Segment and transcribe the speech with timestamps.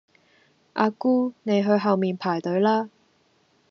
[0.73, 2.89] 阿姑你去後面排隊啦